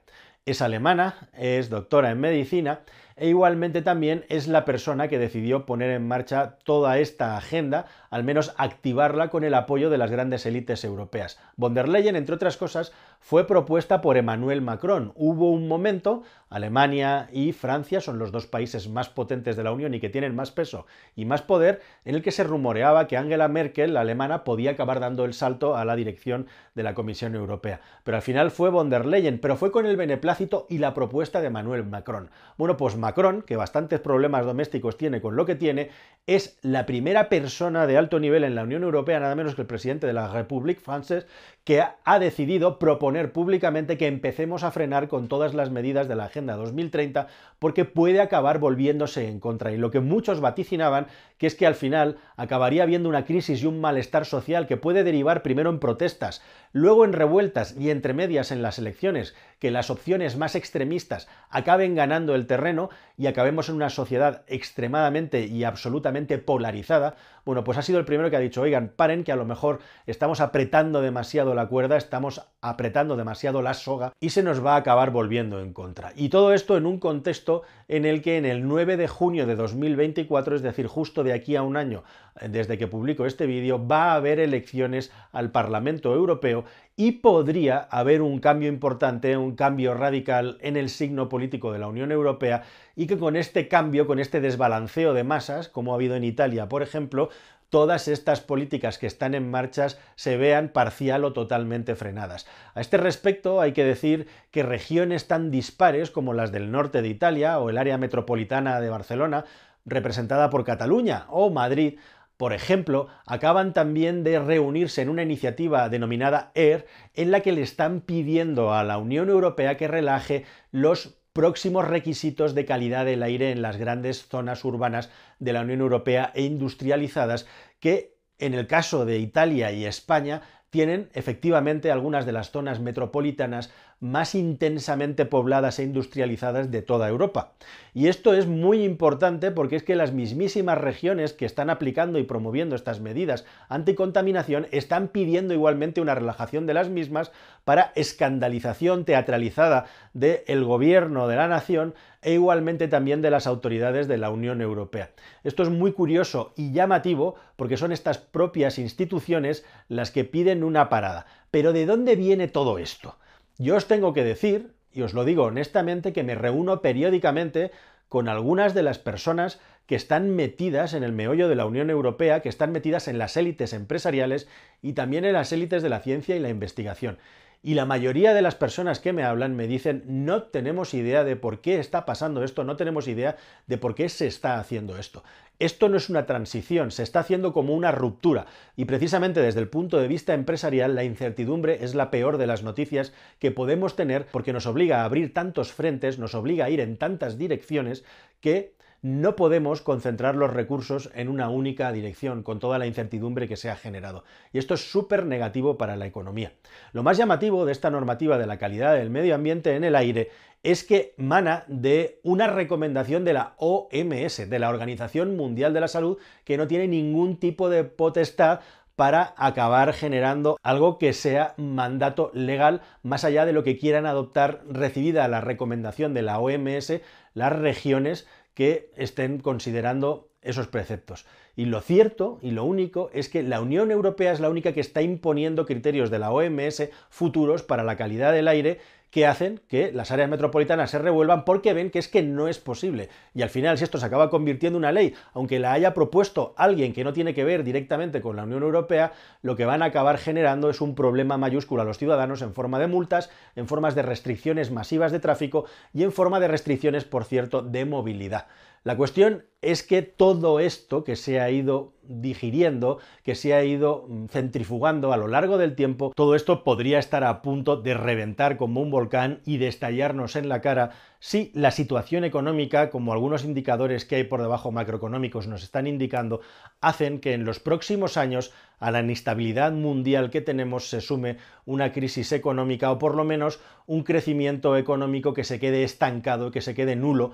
Es 0.47 0.63
alemana, 0.63 1.29
es 1.35 1.69
doctora 1.69 2.11
en 2.11 2.21
medicina 2.21 2.81
e 3.19 3.29
igualmente 3.29 3.83
también 3.83 4.25
es 4.29 4.49
la 4.49 4.65
persona 4.65 5.09
que 5.09 5.19
decidió 5.19 5.67
poner 5.67 5.91
en 5.91 6.07
marcha 6.07 6.57
toda 6.65 6.99
esta 6.99 7.37
agenda, 7.37 7.87
al 8.11 8.25
menos 8.25 8.55
activarla 8.57 9.29
con 9.29 9.45
el 9.45 9.55
apoyo 9.55 9.91
de 9.91 9.99
las 9.99 10.11
grandes 10.11 10.47
élites 10.47 10.85
europeas. 10.85 11.39
Von 11.57 11.75
der 11.75 11.89
Leyen, 11.89 12.17
entre 12.17 12.35
otras 12.35 12.57
cosas, 12.57 12.93
fue 13.21 13.47
propuesta 13.47 14.01
por 14.01 14.17
Emmanuel 14.17 14.63
Macron. 14.63 15.13
Hubo 15.17 15.51
un 15.51 15.69
momento, 15.69 16.23
Alemania 16.49 17.29
y 17.33 17.53
Francia 17.53 18.01
son 18.01 18.19
los 18.19 18.33
dos 18.33 18.47
países 18.47 18.89
más 18.89 19.09
potentes 19.09 19.57
de 19.57 19.65
la 19.65 19.73
Unión 19.73 19.93
y 19.95 20.01
que 20.01 20.09
tienen 20.09 20.35
más 20.35 20.51
peso 20.51 20.87
y 21.17 21.25
más 21.25 21.43
poder, 21.43 21.81
en 22.05 22.15
el 22.15 22.23
que 22.23 22.31
se 22.31 22.45
rumoreaba 22.45 23.07
que 23.07 23.17
Angela 23.17 23.49
Merkel, 23.49 23.95
la 23.95 24.01
alemana, 24.01 24.45
podía 24.45 24.71
acabar 24.73 25.01
dando 25.01 25.25
el 25.25 25.35
salto 25.35 25.77
a 25.77 25.85
la 25.85 25.97
dirección 25.97 26.47
de 26.75 26.83
la 26.85 26.95
Comisión 26.95 27.35
Europea. 27.35 27.81
Pero 28.05 28.17
al 28.17 28.23
final 28.23 28.51
fue 28.51 28.71
von 28.71 28.89
der 28.89 29.05
Leyen, 29.05 29.41
pero 29.41 29.57
fue 29.57 29.73
con 29.73 29.85
el 29.85 29.97
beneplácito 29.97 30.67
y 30.71 30.79
la 30.79 30.95
propuesta 30.95 31.41
de 31.41 31.49
Emmanuel 31.49 31.85
Macron. 31.85 32.31
Bueno, 32.57 32.77
pues 32.77 32.97
Macron, 32.97 33.08
que 33.47 33.57
bastantes 33.57 34.01
problemas 34.01 34.45
domésticos 34.45 34.97
tiene 34.97 35.21
con 35.21 35.37
lo 35.37 35.47
que 35.47 35.55
tiene, 35.55 35.91
es 36.27 36.59
la 36.63 36.87
primera 36.87 37.29
persona 37.29 37.87
de 37.87 37.97
alto 37.97 38.21
nivel 38.21 38.45
en 38.45 38.55
la 38.55 38.63
Unión 38.63 38.83
Europea, 38.83 39.19
nada 39.21 39.35
menos 39.35 39.55
que 39.55 39.63
el 39.63 39.67
presidente 39.67 40.07
de 40.07 40.13
la 40.13 40.29
République 40.29 40.83
Française, 40.83 41.27
que 41.65 41.83
ha 41.83 42.19
decidido 42.19 42.79
proponer 42.79 43.33
públicamente 43.33 43.99
que 43.99 44.07
empecemos 44.07 44.63
a 44.63 44.71
frenar 44.71 45.09
con 45.09 45.29
todas 45.29 45.55
las 45.55 45.71
medidas 45.71 46.09
de 46.09 46.17
la 46.17 46.25
Agenda 46.25 46.57
2030 46.57 47.27
porque 47.59 47.85
puede 47.85 48.21
acabar 48.21 48.59
volviéndose 48.59 49.29
en 49.29 49.41
contra. 49.41 49.73
Y 49.73 49.77
lo 49.77 49.91
que 49.91 50.01
muchos 50.01 50.41
vaticinaban, 50.41 51.09
que 51.37 51.47
es 51.47 51.55
que 51.55 51.67
al 51.67 51.75
final 51.75 52.17
acabaría 52.37 52.85
habiendo 52.85 53.09
una 53.09 53.25
crisis 53.25 53.63
y 53.63 53.67
un 53.67 53.81
malestar 53.81 54.25
social 54.25 54.67
que 54.67 54.77
puede 54.77 55.05
derivar 55.05 55.43
primero 55.43 55.71
en 55.71 55.79
protestas, 55.79 56.43
luego 56.73 57.05
en 57.05 57.13
revueltas 57.13 57.75
y 57.79 57.91
entre 57.91 58.15
medias 58.15 58.51
en 58.51 58.63
las 58.63 58.79
elecciones, 58.79 59.35
que 59.59 59.71
las 59.71 59.91
opciones 59.91 60.37
más 60.37 60.55
extremistas 60.55 61.29
acaben 61.51 61.95
ganando 61.95 62.35
el 62.35 62.47
terreno 62.47 62.91
y 63.17 63.27
acabemos 63.27 63.69
en 63.69 63.75
una 63.75 63.91
sociedad 63.91 64.43
extremadamente 64.47 65.47
y 65.47 65.65
absolutamente 65.65 66.39
polarizada, 66.39 67.17
bueno, 67.45 67.65
pues 67.65 67.77
ha 67.79 67.83
sido 67.83 67.99
el 67.99 68.05
primero 68.05 68.31
que 68.31 68.37
ha 68.37 68.41
dicho, 68.41 68.63
oigan, 68.63 68.93
paren 68.95 69.25
que 69.25 69.33
a 69.33 69.37
lo 69.37 69.45
mejor 69.45 69.81
estamos 70.07 70.41
apretando 70.41 71.01
demasiado 71.01 71.55
la 71.55 71.67
cuerda, 71.67 71.97
estamos 71.97 72.47
apretando 72.61 73.17
demasiado 73.17 73.63
la 73.63 73.75
soga 73.75 74.13
y 74.21 74.31
se 74.31 74.43
nos 74.43 74.65
va 74.65 74.75
a 74.75 74.79
acabar 74.79 75.11
volviendo 75.11 75.61
en 75.61 75.73
contra. 75.73 76.13
Y 76.15 76.29
todo 76.29 76.53
esto 76.53 76.77
en 76.77 76.87
un 76.87 76.99
contexto 76.99 77.63
en 77.89 78.05
el 78.05 78.23
que 78.23 78.37
en 78.37 78.45
el 78.45 78.69
9 78.69 78.97
de 78.97 79.09
junio 79.09 79.47
de 79.47 79.57
2024, 79.57 80.57
es 80.57 80.63
decir, 80.63 80.87
justo 80.87 81.25
de 81.25 81.33
aquí 81.33 81.57
a 81.57 81.63
un 81.63 81.77
año 81.77 82.05
desde 82.47 82.79
que 82.79 82.87
publico 82.87 83.27
este 83.27 83.47
vídeo, 83.47 83.85
va 83.85 84.13
a 84.13 84.15
haber 84.15 84.39
elecciones 84.39 85.11
al 85.33 85.51
Parlamento 85.51 86.15
Europeo 86.15 86.65
y 86.99 87.13
podría 87.13 87.87
haber 87.93 88.23
un 88.23 88.41
cambio 88.41 88.69
importante, 88.69 89.37
un 89.37 89.55
cambio 89.55 89.95
radical 89.95 90.59
en 90.61 90.77
el 90.77 90.89
signo 90.89 91.29
político 91.29 91.71
de 91.73 91.79
la 91.79 91.87
Unión 91.87 92.11
Europea 92.11 92.65
y 92.97 93.07
que 93.07 93.17
con 93.17 93.37
este 93.37 93.69
cambio, 93.69 94.09
con 94.09 94.19
este 94.19 94.41
desbalanceo 94.41 95.15
de 95.15 95.23
masas, 95.23 95.69
como 95.69 95.93
ha 95.93 95.95
habido 95.95 96.17
en 96.17 96.25
Italia, 96.25 96.69
por 96.69 96.83
ejemplo, 96.83 97.29
todas 97.71 98.09
estas 98.09 98.41
políticas 98.41 98.99
que 98.99 99.07
están 99.07 99.37
en 99.37 99.49
marcha 99.49 99.87
se 100.17 100.37
vean 100.37 100.71
parcial 100.71 101.25
o 101.25 101.33
totalmente 101.33 101.95
frenadas. 101.95 102.49
A 102.75 102.81
este 102.81 102.97
respecto 102.97 103.61
hay 103.61 103.71
que 103.71 103.85
decir 103.85 104.27
que 104.51 104.65
regiones 104.65 105.29
tan 105.29 105.53
dispares 105.53 106.11
como 106.11 106.35
las 106.35 106.51
del 106.51 106.73
norte 106.73 107.01
de 107.01 107.09
Italia 107.09 107.61
o 107.61 107.71
el 107.71 107.79
área 107.79 107.97
metropolitana 107.97 108.81
de 108.81 108.91
Barcelona, 108.91 109.45
representada 109.85 110.51
por 110.51 110.65
Cataluña 110.65 111.27
o 111.29 111.49
Madrid, 111.49 112.01
por 112.39 112.53
ejemplo, 112.53 113.09
acaban 113.27 113.75
también 113.75 114.23
de 114.23 114.39
reunirse 114.39 115.03
en 115.03 115.09
una 115.09 115.25
iniciativa 115.25 115.89
denominada 115.89 116.53
AIR, 116.55 116.87
en 117.15 117.33
la 117.33 117.41
que 117.41 117.51
le 117.51 117.63
están 117.63 118.01
pidiendo 118.01 118.73
a 118.73 118.85
la 118.85 118.97
Unión 118.97 119.29
Europea 119.29 119.77
que 119.77 119.89
relaje 119.89 120.45
los 120.71 121.19
próximos 121.33 121.87
requisitos 121.87 122.55
de 122.55 122.65
calidad 122.65 123.05
del 123.05 123.25
aire 123.25 123.51
en 123.51 123.61
las 123.61 123.77
grandes 123.77 124.29
zonas 124.29 124.65
urbanas 124.65 125.11
de 125.41 125.53
la 125.53 125.63
Unión 125.63 125.81
Europea 125.81 126.31
e 126.35 126.43
industrializadas 126.43 127.47
que 127.81 128.17
en 128.39 128.55
el 128.55 128.69
caso 128.69 129.05
de 129.05 129.19
Italia 129.19 129.73
y 129.73 129.85
España 129.85 130.43
tienen 130.71 131.09
efectivamente 131.15 131.91
algunas 131.91 132.25
de 132.25 132.33
las 132.33 132.53
zonas 132.53 132.79
metropolitanas 132.79 133.73
más 134.01 134.35
intensamente 134.35 135.27
pobladas 135.27 135.79
e 135.79 135.83
industrializadas 135.83 136.71
de 136.71 136.83
toda 136.83 137.09
Europa. 137.09 137.53
Y 137.95 138.07
esto 138.07 138.33
es 138.35 138.47
muy 138.47 138.85
importante 138.85 139.51
porque 139.51 139.77
es 139.77 139.83
que 139.83 139.97
las 139.97 140.13
mismísimas 140.13 140.79
regiones 140.79 141.33
que 141.33 141.47
están 141.47 141.69
aplicando 141.69 142.19
y 142.19 142.23
promoviendo 142.23 142.77
estas 142.77 143.01
medidas 143.01 143.45
anticontaminación 143.69 144.69
están 144.71 145.09
pidiendo 145.09 145.53
igualmente 145.53 146.01
una 146.01 146.15
relajación 146.15 146.67
de 146.67 146.75
las 146.75 146.89
mismas 146.89 147.33
para 147.65 147.93
escandalización 147.97 149.05
teatralizada 149.05 149.87
del 150.15 150.65
gobierno 150.65 151.27
de 151.27 151.37
la 151.37 151.49
nación 151.49 151.95
e 152.23 152.35
igualmente 152.35 152.89
también 152.89 153.23
de 153.23 153.31
las 153.31 153.47
autoridades 153.47 154.09
de 154.09 154.19
la 154.19 154.31
Unión 154.31 154.61
Europea. 154.61 155.11
Esto 155.45 155.63
es 155.63 155.71
muy 155.71 155.93
curioso 155.93 156.53
y 156.57 156.73
llamativo 156.73 157.37
porque 157.57 157.77
son 157.77 157.93
estas 157.93 158.19
propias 158.19 158.79
instituciones 158.79 159.65
las 159.89 160.11
que 160.11 160.25
piden 160.25 160.65
una 160.65 160.89
parada. 160.89 161.27
Pero 161.51 161.73
¿de 161.73 161.87
dónde 161.87 162.17
viene 162.17 162.49
todo 162.49 162.79
esto? 162.79 163.17
Yo 163.59 163.75
os 163.75 163.89
tengo 163.89 164.13
que 164.13 164.23
decir, 164.23 164.73
y 164.93 165.03
os 165.03 165.15
lo 165.15 165.25
digo 165.25 165.43
honestamente, 165.43 166.13
que 166.13 166.23
me 166.23 166.37
reúno 166.37 166.81
periódicamente 166.81 167.73
con 168.09 168.29
algunas 168.29 168.73
de 168.73 168.85
las 168.85 169.01
personas 169.01 169.59
que 169.87 169.97
están 169.97 170.31
metidas 170.31 170.95
en 170.95 171.03
el 171.03 171.13
meollo 171.13 171.49
de 171.49 171.57
la 171.57 171.67
Unión 171.67 171.91
Europea, 171.91 172.41
que 172.41 172.49
están 172.49 172.71
metidas 172.71 173.09
en 173.09 173.19
las 173.19 173.37
élites 173.37 173.73
empresariales 173.73 174.47
y 174.81 174.93
también 174.93 175.25
en 175.25 175.33
las 175.33 175.53
élites 175.53 175.83
de 175.83 175.89
la 175.89 175.99
ciencia 176.01 176.37
y 176.37 176.41
la 176.41 176.51
investigación. 176.51 177.19
Y 177.61 177.75
la 177.75 177.85
mayoría 177.85 178.35
de 178.35 178.43
las 178.43 178.55
personas 178.55 179.01
que 179.01 179.13
me 179.13 179.25
hablan 179.25 179.57
me 179.57 179.67
dicen, 179.67 180.05
no 180.07 180.45
tenemos 180.45 180.95
idea 180.95 181.25
de 181.25 181.35
por 181.35 181.61
qué 181.61 181.81
está 181.81 182.07
pasando 182.07 182.45
esto, 182.45 182.63
no 182.63 182.77
tenemos 182.77 183.09
idea 183.09 183.37
de 183.67 183.79
por 183.79 183.97
qué 183.97 184.09
se 184.09 184.29
está 184.29 184.61
haciendo 184.61 184.97
esto. 184.97 185.25
Esto 185.59 185.89
no 185.89 185.97
es 185.97 186.09
una 186.09 186.25
transición, 186.25 186.93
se 186.93 187.03
está 187.03 187.19
haciendo 187.21 187.53
como 187.53 187.75
una 187.75 187.91
ruptura. 187.91 188.47
Y 188.77 188.85
precisamente 188.85 189.41
desde 189.41 189.59
el 189.59 189.69
punto 189.69 189.99
de 189.99 190.07
vista 190.07 190.35
empresarial, 190.35 190.95
la 190.95 191.03
incertidumbre 191.03 191.83
es 191.83 191.97
la 191.97 192.13
peor 192.13 192.39
de 192.39 192.47
las 192.47 192.63
noticias 192.63 193.13
que 193.41 193.51
podemos 193.51 193.97
tener 193.97 194.27
porque 194.27 194.53
nos 194.53 194.67
obliga 194.67 195.01
a 195.01 195.05
abrir 195.05 195.35
tantos 195.35 195.73
frentes, 195.73 196.21
nos 196.21 196.37
obliga 196.37 196.67
a 196.67 196.71
ir 196.71 196.79
en 196.79 196.97
tantas 196.97 197.39
direcciones 197.39 198.05
que 198.41 198.78
no 199.03 199.37
podemos 199.37 199.81
concentrar 199.81 200.35
los 200.35 200.53
recursos 200.53 201.11
en 201.15 201.29
una 201.29 201.49
única 201.49 201.93
dirección, 201.93 202.43
con 202.43 202.59
toda 202.59 202.79
la 202.79 202.87
incertidumbre 202.87 203.47
que 203.47 203.57
se 203.57 203.71
ha 203.71 203.77
generado. 203.77 204.25
Y 204.53 204.59
esto 204.59 204.75
es 204.75 204.91
súper 204.91 205.25
negativo 205.25 205.79
para 205.79 205.97
la 205.97 206.07
economía. 206.07 206.53
Lo 206.93 207.03
más 207.03 207.17
llamativo 207.17 207.65
de 207.65 207.73
esta 207.73 207.91
normativa 207.91 208.39
de 208.39 208.47
la 208.47 208.59
calidad 208.59 208.95
del 208.95 209.11
medio 209.11 209.35
ambiente 209.35 209.77
en 209.77 209.85
el 209.85 209.95
aire 209.95 210.31
es 210.63 210.83
que 210.83 211.15
mana 211.17 211.65
de 211.69 212.21
una 212.25 212.49
recomendación 212.49 213.25
de 213.25 213.33
la 213.33 213.55
OMS, 213.59 214.51
de 214.51 214.59
la 214.59 214.69
Organización 214.69 215.37
Mundial 215.37 215.73
de 215.73 215.81
la 215.81 215.89
Salud, 215.89 216.19
que 216.45 216.57
no 216.57 216.67
tiene 216.67 216.89
ningún 216.89 217.37
tipo 217.37 217.71
de 217.71 217.85
potestad 217.85 218.61
para 218.97 219.33
acabar 219.37 219.93
generando 219.93 220.59
algo 220.61 220.99
que 220.99 221.13
sea 221.13 221.55
mandato 221.57 222.33
legal 222.35 222.81
más 223.05 223.23
allá 223.23 223.47
de 223.47 223.53
lo 223.53 223.63
que 223.63 223.79
quieran 223.79 224.07
adoptar 224.07 224.65
recibida 224.69 225.29
la 225.29 225.41
recomendación 225.41 226.15
de 226.15 226.23
la 226.23 226.41
OMS 226.41 227.01
las 227.33 227.53
regiones 227.53 228.27
que 228.59 228.91
estén 228.99 229.39
considerando 229.39 230.35
esos 230.43 230.67
preceptos. 230.67 231.23
Y 231.59 231.65
lo 231.65 231.81
cierto 231.81 232.39
y 232.41 232.53
lo 232.53 232.63
único 232.63 233.11
es 233.13 233.29
que 233.29 233.43
la 233.43 233.61
Unión 233.61 233.91
Europea 233.91 234.31
es 234.31 234.39
la 234.39 234.49
única 234.49 234.73
que 234.73 234.81
está 234.81 235.03
imponiendo 235.03 235.67
criterios 235.67 236.09
de 236.09 236.21
la 236.21 236.31
OMS 236.31 236.89
futuros 237.11 237.65
para 237.65 237.83
la 237.83 237.97
calidad 237.97 238.33
del 238.33 238.47
aire 238.47 238.79
que 239.11 239.27
hacen 239.27 239.61
que 239.67 239.91
las 239.91 240.13
áreas 240.13 240.31
metropolitanas 240.31 240.93
se 240.93 241.01
revuelvan 241.01 241.45
porque 241.45 241.73
ven 241.73 241.91
que 241.91 241.99
es 241.99 242.07
que 242.07 242.23
no 242.23 242.47
es 242.47 242.61
posible. 242.61 243.09
Y 243.35 243.43
al 243.43 243.51
final, 243.51 243.77
si 243.77 243.83
esto 243.83 243.99
se 243.99 244.07
acaba 244.07 244.31
convirtiendo 244.31 244.77
en 244.77 244.85
una 244.85 244.93
ley, 244.93 245.15
aunque 245.33 245.59
la 245.59 245.73
haya 245.73 245.95
propuesto 245.95 246.55
alguien 246.57 246.93
que 246.93 247.03
no 247.03 247.13
tiene 247.13 247.35
que 247.35 247.43
ver 247.43 247.65
directamente 247.65 248.21
con 248.21 248.37
la 248.37 248.45
Unión 248.45 248.63
Europea, 248.63 249.13
lo 249.43 249.57
que 249.57 249.65
van 249.65 249.83
a 249.83 249.87
acabar 249.87 250.19
generando 250.19 250.71
es 250.71 250.81
un 250.81 250.95
problema 250.95 251.39
mayúsculo 251.39 251.83
a 251.83 251.85
los 251.85 251.99
ciudadanos 251.99 252.41
en 252.43 252.55
forma 252.55 252.79
de 252.79 252.87
multas, 252.87 253.31
en 253.57 253.67
formas 253.67 253.97
de 253.97 254.03
restricciones 254.03 254.71
masivas 254.71 255.11
de 255.11 255.19
tráfico 255.19 255.65
y 255.93 256.05
en 256.05 256.13
forma 256.13 256.39
de 256.39 256.47
restricciones, 256.47 257.05
por 257.05 257.25
cierto, 257.25 257.63
de 257.63 257.85
movilidad. 257.85 258.47
La 258.85 258.97
cuestión 258.97 259.45
es 259.61 259.83
que 259.83 260.03
todo 260.03 260.61
esto 260.61 261.03
que 261.03 261.17
se 261.17 261.41
ha 261.41 261.51
ido 261.51 261.95
digiriendo, 262.03 262.99
que 263.25 263.35
se 263.35 263.53
ha 263.53 263.65
ido 263.65 264.07
mm, 264.09 264.27
centrifugando 264.27 265.13
a 265.13 265.17
lo 265.17 265.27
largo 265.27 265.59
del 265.59 265.75
tiempo, 265.75 266.13
todo 266.15 266.35
esto 266.35 266.63
podría 266.63 266.99
estar 266.99 267.25
a 267.25 267.43
punto 267.43 267.77
de 267.77 267.95
reventar 267.95 268.57
como 268.57 268.81
un 268.81 268.91
volcán 268.91 269.41
y 269.45 269.59
de 269.59 269.69
estallarnos 269.69 270.37
en 270.37 270.49
la 270.49 270.61
cara 270.61 270.93
si 271.19 271.51
la 271.55 271.73
situación 271.73 272.23
económica, 272.23 272.89
como 272.91 273.13
algunos 273.13 273.45
indicadores 273.45 274.05
que 274.05 274.17
hay 274.17 274.25
por 274.25 274.41
debajo 274.41 274.71
macroeconómicos 274.71 275.49
nos 275.49 275.65
están 275.65 275.89
indicando, 275.89 276.41
hacen 276.81 277.19
que 277.19 277.35
en 277.35 277.45
los 277.45 277.59
próximos 277.59 278.17
años 278.17 278.53
a 278.79 278.93
la 278.93 279.01
inestabilidad 279.01 279.73
mundial 279.73 280.31
que 280.31 280.41
tenemos 280.41 280.89
se 280.89 281.01
sume 281.01 281.39
una 281.67 281.93
crisis 281.93 282.31
económica 282.31 282.93
o 282.93 282.99
por 282.99 283.17
lo 283.17 283.25
menos 283.25 283.61
un 283.87 284.05
crecimiento 284.05 284.77
económico 284.77 285.35
que 285.35 285.43
se 285.43 285.59
quede 285.59 285.83
estancado, 285.83 286.53
que 286.53 286.61
se 286.61 286.75
quede 286.75 286.95
nulo 286.95 287.33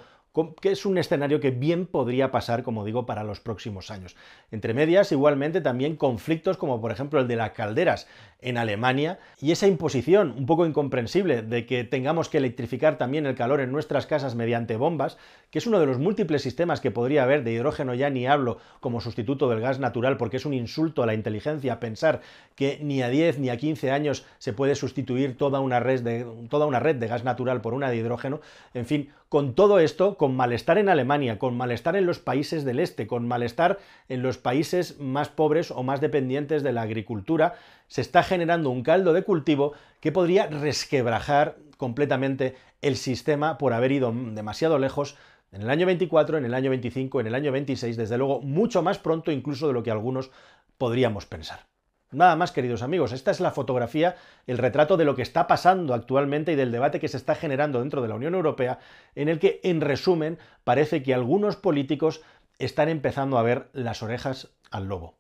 que 0.61 0.73
es 0.73 0.85
un 0.85 0.99
escenario 0.99 1.41
que 1.41 1.51
bien 1.51 1.87
podría 1.87 2.31
pasar, 2.31 2.63
como 2.63 2.85
digo, 2.85 3.07
para 3.07 3.23
los 3.23 3.41
próximos 3.41 3.91
años. 3.91 4.17
Entre 4.51 4.75
medias, 4.75 5.13
igualmente, 5.13 5.61
también 5.61 5.97
conflictos 5.97 6.57
como 6.57 6.81
por 6.81 6.91
ejemplo 6.91 7.21
el 7.21 7.29
de 7.29 7.37
las 7.37 7.53
calderas 7.53 8.09
en 8.41 8.59
Alemania 8.59 9.19
y 9.41 9.53
esa 9.53 9.67
imposición 9.67 10.35
un 10.37 10.47
poco 10.47 10.67
incomprensible 10.67 11.43
de 11.43 11.65
que 11.67 11.85
tengamos 11.85 12.29
que 12.29 12.39
electrificar 12.39 12.99
también 12.99 13.27
el 13.27 13.35
calor 13.35 13.61
en 13.61 13.73
nuestras 13.73 14.07
casas 14.07 14.35
mediante 14.35 14.77
bombas, 14.77 15.17
que 15.51 15.59
es 15.59 15.67
uno 15.67 15.81
de 15.81 15.87
los 15.87 15.99
múltiples 15.99 16.43
sistemas 16.43 16.81
que 16.81 16.91
podría 16.91 17.23
haber 17.23 17.45
de 17.45 17.53
hidrógeno, 17.53 17.95
ya 17.95 18.11
ni 18.11 18.27
hablo 18.27 18.59
como 18.81 19.01
sustituto 19.01 19.49
del 19.49 19.61
gas 19.61 19.79
natural, 19.79 20.17
porque 20.17 20.37
es 20.37 20.45
un 20.45 20.53
insulto 20.53 21.03
a 21.03 21.07
la 21.07 21.15
inteligencia 21.15 21.81
pensar 21.81 22.21
que 22.55 22.79
ni 22.83 23.03
a 23.03 23.09
10 23.09 23.39
ni 23.39 23.49
a 23.49 23.57
15 23.57 23.91
años 23.91 24.27
se 24.39 24.53
puede 24.53 24.75
sustituir 24.75 25.39
toda 25.39 25.61
una 25.61 25.81
red 25.81 26.03
de, 26.03 26.27
toda 26.51 26.67
una 26.67 26.81
red 26.81 26.97
de 26.97 27.07
gas 27.07 27.25
natural 27.25 27.61
por 27.61 27.73
una 27.73 27.89
de 27.89 27.97
hidrógeno. 27.97 28.41
En 28.75 28.85
fin, 28.85 29.11
con 29.35 29.57
todo 29.57 29.81
esto, 29.81 30.17
con 30.17 30.37
malestar 30.37 30.79
en 30.79 30.89
Alemania, 30.89 31.41
con 31.41 31.57
malestar 31.57 31.97
en 31.97 32.07
los 32.07 32.21
países 32.21 32.65
del 32.65 32.79
este, 32.79 33.09
con 33.09 33.27
malestar 33.27 33.81
en 34.09 34.23
los 34.23 34.39
países 34.39 35.01
más 35.01 35.29
pobres 35.29 35.73
o 35.73 35.83
más 35.83 36.01
dependientes 36.01 36.63
de 36.63 36.71
la 36.71 36.83
agricultura, 36.83 37.57
se 37.89 38.01
está 38.01 38.23
generando 38.23 38.71
un 38.71 38.85
caldo 38.85 39.13
de 39.13 39.25
cultivo 39.25 39.73
que 39.99 40.13
podría 40.13 40.47
resquebrajar 40.47 41.57
completamente 41.79 42.55
el 42.81 42.95
sistema 42.95 43.59
por 43.59 43.73
haber 43.73 43.91
ido 43.91 44.13
demasiado 44.15 44.79
lejos 44.79 45.17
en 45.51 45.63
el 45.63 45.71
año 45.71 45.87
24, 45.87 46.39
en 46.39 46.45
el 46.45 46.55
año 46.55 46.71
25, 46.71 47.19
en 47.19 47.27
el 47.27 47.35
año 47.35 47.51
26, 47.51 47.97
desde 47.97 48.17
luego 48.17 48.41
mucho 48.41 48.85
más 48.85 48.99
pronto 48.99 49.33
incluso 49.33 49.67
de 49.67 49.73
lo 49.73 49.83
que 49.83 49.91
algunos 49.91 50.31
podríamos 50.79 51.27
pensar. 51.27 51.74
Nada 52.15 52.37
más, 52.37 52.53
queridos 52.53 52.83
amigos, 52.83 53.13
esta 53.13 53.33
es 53.33 53.41
la 53.41 53.51
fotografía, 53.51 54.15
el 54.47 54.59
retrato 54.59 54.97
de 54.97 55.05
lo 55.05 55.17
que 55.17 55.23
está 55.23 55.49
pasando 55.49 55.95
actualmente 55.95 56.53
y 56.53 56.57
del 56.57 56.71
debate 56.71 57.01
que 57.01 57.09
se 57.09 57.17
está 57.17 57.35
generando 57.35 57.81
dentro 57.81 58.03
de 58.03 58.09
la 58.09 58.15
Unión 58.15 58.35
Europea, 58.35 58.79
en 59.17 59.29
el 59.29 59.41
que, 59.41 59.61
en 59.65 59.81
resumen, 59.81 60.39
parece 60.63 61.03
que 61.03 61.13
algunos 61.13 61.57
políticos 61.57 62.23
están 62.61 62.89
empezando 62.89 63.37
a 63.37 63.43
ver 63.43 63.69
las 63.73 64.03
orejas 64.03 64.51
al 64.71 64.87
lobo. 64.87 65.17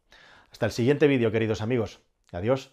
Hasta 0.53 0.67
el 0.67 0.73
siguiente 0.73 1.09
vídeo, 1.09 1.33
queridos 1.33 1.63
amigos. 1.63 1.99
Adiós. 2.31 2.71